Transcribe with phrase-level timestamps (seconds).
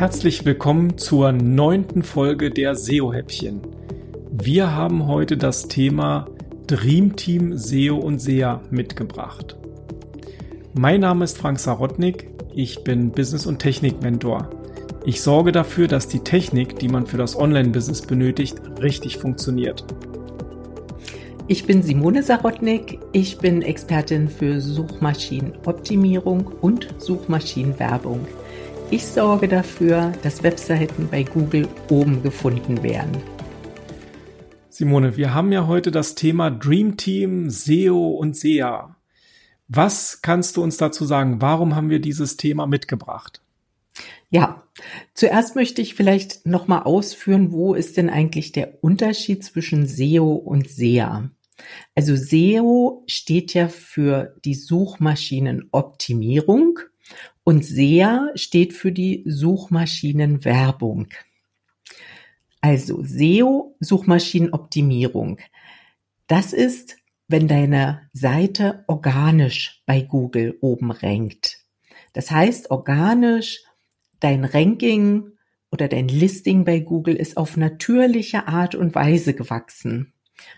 [0.00, 3.60] Herzlich willkommen zur neunten Folge der SEO-Häppchen.
[4.32, 6.26] Wir haben heute das Thema
[6.66, 9.58] Dream Team SEO und SEA mitgebracht.
[10.72, 14.48] Mein Name ist Frank Sarotnik, ich bin Business- und Technik-Mentor.
[15.04, 19.84] Ich sorge dafür, dass die Technik, die man für das Online-Business benötigt, richtig funktioniert.
[21.46, 28.26] Ich bin Simone Sarotnik, ich bin Expertin für Suchmaschinenoptimierung und Suchmaschinenwerbung.
[28.92, 33.22] Ich sorge dafür, dass Webseiten bei Google oben gefunden werden.
[34.68, 38.96] Simone, wir haben ja heute das Thema Dream Team, SEO und SEA.
[39.68, 41.40] Was kannst du uns dazu sagen?
[41.40, 43.40] Warum haben wir dieses Thema mitgebracht?
[44.28, 44.64] Ja,
[45.14, 50.68] zuerst möchte ich vielleicht nochmal ausführen, wo ist denn eigentlich der Unterschied zwischen SEO und
[50.68, 51.30] SEA?
[51.94, 56.80] Also SEO steht ja für die Suchmaschinenoptimierung
[57.44, 61.08] und SEA steht für die Suchmaschinenwerbung.
[62.60, 65.38] Also SEO, Suchmaschinenoptimierung.
[66.26, 66.96] Das ist,
[67.28, 71.58] wenn deine Seite organisch bei Google oben rankt.
[72.12, 73.64] Das heißt, organisch
[74.18, 75.30] dein Ranking
[75.70, 80.12] oder dein Listing bei Google ist auf natürliche Art und Weise gewachsen.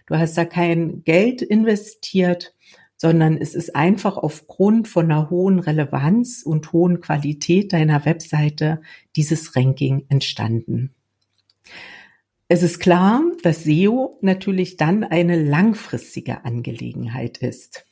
[0.06, 2.54] Du hast da kein Geld investiert,
[3.02, 8.80] sondern es ist einfach aufgrund von einer hohen Relevanz und hohen Qualität deiner Webseite
[9.16, 10.94] dieses Ranking entstanden.
[12.46, 17.86] Es ist klar, dass SEO natürlich dann eine langfristige Angelegenheit ist.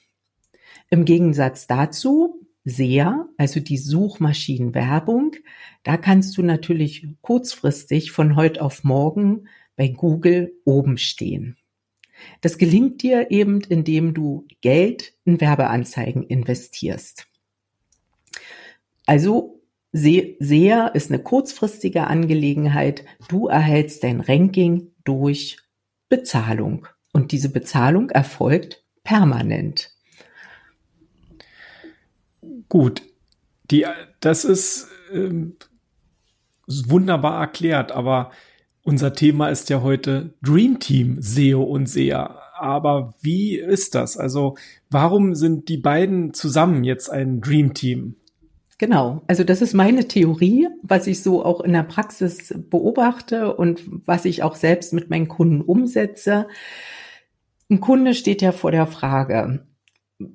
[0.91, 5.33] Im Gegensatz dazu, SEA, also die Suchmaschinenwerbung,
[5.83, 11.57] da kannst du natürlich kurzfristig von heute auf morgen bei Google oben stehen.
[12.41, 17.27] Das gelingt dir eben, indem du Geld in Werbeanzeigen investierst.
[19.07, 19.61] Also
[19.93, 23.05] sehr ist eine kurzfristige Angelegenheit.
[23.29, 25.59] Du erhältst dein Ranking durch
[26.09, 26.87] Bezahlung.
[27.13, 29.91] Und diese Bezahlung erfolgt permanent.
[32.69, 33.03] Gut,
[33.71, 33.87] die,
[34.21, 35.31] das ist äh,
[36.69, 38.31] wunderbar erklärt, aber
[38.83, 42.39] unser Thema ist ja heute Dream Team SEO und SEA.
[42.59, 44.17] Aber wie ist das?
[44.17, 44.57] Also
[44.91, 48.17] warum sind die beiden zusammen jetzt ein Dream Team?
[48.79, 53.83] Genau, also das ist meine Theorie, was ich so auch in der Praxis beobachte und
[54.07, 56.49] was ich auch selbst mit meinen Kunden umsetze.
[57.71, 59.67] Ein Kunde steht ja vor der Frage,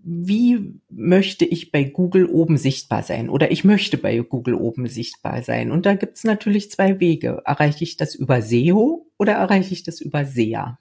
[0.04, 5.44] wie möchte ich bei Google oben sichtbar sein oder ich möchte bei Google oben sichtbar
[5.44, 5.72] sein.
[5.72, 7.42] Und da gibt es natürlich zwei Wege.
[7.46, 10.80] Erreiche ich das über SEO oder erreiche ich das über SEA?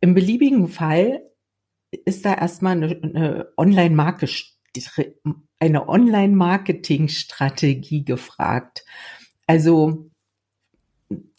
[0.00, 1.22] Im beliebigen Fall
[2.04, 4.46] ist da erstmal eine, eine Online-Marketing
[5.60, 8.84] eine Online-Marketing-Strategie gefragt.
[9.46, 10.10] Also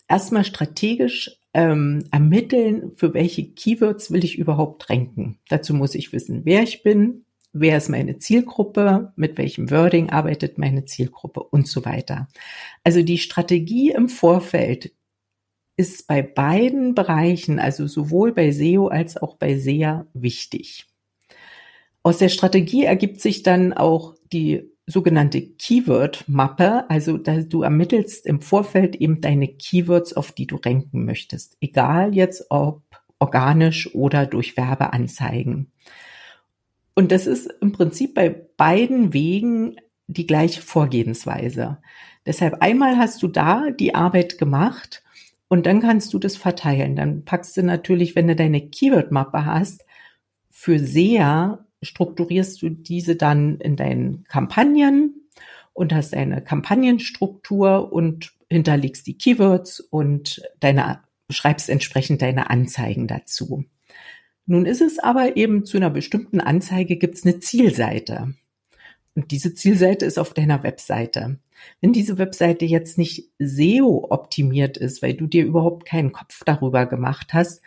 [0.07, 5.39] erstmal strategisch ähm, ermitteln, für welche Keywords will ich überhaupt ranken.
[5.49, 10.57] Dazu muss ich wissen, wer ich bin, wer ist meine Zielgruppe, mit welchem Wording arbeitet
[10.57, 12.27] meine Zielgruppe und so weiter.
[12.83, 14.91] Also die Strategie im Vorfeld
[15.75, 20.88] ist bei beiden Bereichen, also sowohl bei SEO als auch bei SEA wichtig.
[22.03, 28.95] Aus der Strategie ergibt sich dann auch die sogenannte Keyword-Mappe, also du ermittelst im Vorfeld
[28.95, 32.81] eben deine Keywords, auf die du ranken möchtest, egal jetzt ob
[33.19, 35.72] organisch oder durch Werbeanzeigen.
[36.95, 39.75] Und das ist im Prinzip bei beiden Wegen
[40.07, 41.77] die gleiche Vorgehensweise.
[42.25, 45.03] Deshalb einmal hast du da die Arbeit gemacht
[45.47, 46.95] und dann kannst du das verteilen.
[46.95, 49.85] Dann packst du natürlich, wenn du deine Keyword-Mappe hast,
[50.50, 55.28] für SEA strukturierst du diese dann in deinen Kampagnen
[55.73, 63.66] und hast eine Kampagnenstruktur und hinterlegst die Keywords und deine, schreibst entsprechend deine Anzeigen dazu.
[64.45, 68.34] Nun ist es aber eben zu einer bestimmten Anzeige gibt's eine Zielseite.
[69.16, 71.39] Und diese Zielseite ist auf deiner Webseite.
[71.81, 76.86] Wenn diese Webseite jetzt nicht SEO optimiert ist, weil du dir überhaupt keinen Kopf darüber
[76.86, 77.62] gemacht hast,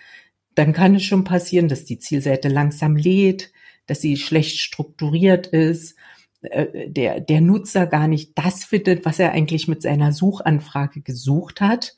[0.54, 3.52] dann kann es schon passieren, dass die Zielseite langsam lädt,
[3.86, 5.96] dass sie schlecht strukturiert ist,
[6.42, 11.60] äh, der, der Nutzer gar nicht das findet, was er eigentlich mit seiner Suchanfrage gesucht
[11.60, 11.96] hat.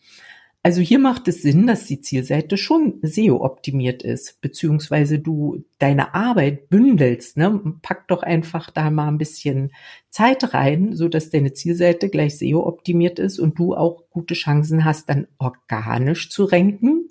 [0.66, 6.70] Also hier macht es Sinn, dass die Zielseite schon SEO-optimiert ist, beziehungsweise du deine Arbeit
[6.70, 7.36] bündelst.
[7.36, 7.74] Ne?
[7.82, 9.72] Pack doch einfach da mal ein bisschen
[10.08, 15.10] Zeit rein, so dass deine Zielseite gleich SEO-optimiert ist und du auch gute Chancen hast,
[15.10, 17.10] dann organisch zu ranken,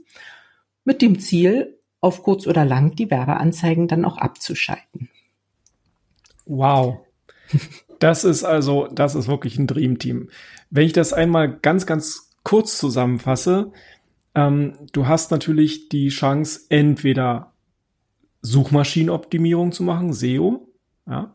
[0.84, 5.10] mit dem Ziel, auf kurz oder lang die Werbeanzeigen dann auch abzuschalten.
[6.46, 6.98] Wow.
[8.00, 10.30] Das ist also, das ist wirklich ein Dreamteam.
[10.70, 13.72] Wenn ich das einmal ganz, ganz kurz zusammenfasse,
[14.36, 17.54] ähm, du hast natürlich die Chance, entweder
[18.42, 20.68] Suchmaschinenoptimierung zu machen, SEO,
[21.08, 21.34] ja,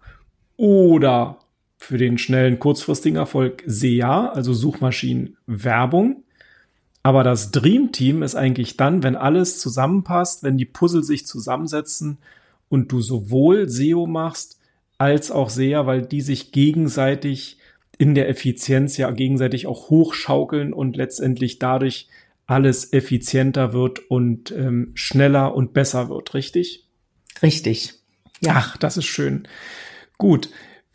[0.57, 1.39] oder
[1.79, 6.25] für den schnellen, kurzfristigen Erfolg SEA, also Suchmaschinenwerbung.
[7.03, 12.19] Aber das Dream Team ist eigentlich dann, wenn alles zusammenpasst, wenn die Puzzle sich zusammensetzen
[12.69, 14.59] und du sowohl SEO machst
[14.99, 17.59] als auch SEA, weil die sich gegenseitig
[17.99, 22.09] in der Effizienz ja gegenseitig auch hochschaukeln und letztendlich dadurch
[22.47, 26.87] alles effizienter wird und ähm, schneller und besser wird, richtig?
[27.43, 27.95] Richtig.
[28.41, 28.55] Ja.
[28.57, 29.47] Ach, das ist schön.
[30.17, 30.49] Gut.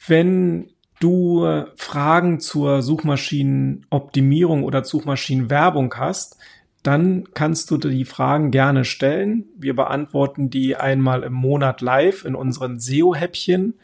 [0.08, 0.73] Wenn
[1.04, 6.38] du Fragen zur Suchmaschinenoptimierung oder Suchmaschinenwerbung hast,
[6.84, 9.46] dann kannst du die Fragen gerne stellen.
[9.58, 13.76] Wir beantworten die einmal im Monat live in unseren SEO-Häppchen.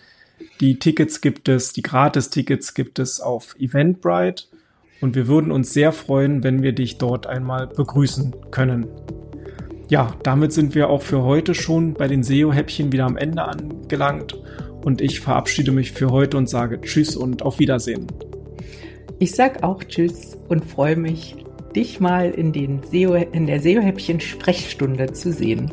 [0.60, 4.46] Die Tickets gibt es, die Gratis-Tickets gibt es auf Eventbrite.
[5.02, 8.88] Und wir würden uns sehr freuen, wenn wir dich dort einmal begrüßen können.
[9.88, 14.38] Ja, damit sind wir auch für heute schon bei den SEO-Häppchen wieder am Ende angelangt.
[14.84, 18.08] Und ich verabschiede mich für heute und sage Tschüss und auf Wiedersehen.
[19.20, 21.36] Ich sag auch Tschüss und freue mich,
[21.76, 25.72] dich mal in, den SEO, in der SEO-Häppchen-Sprechstunde zu sehen.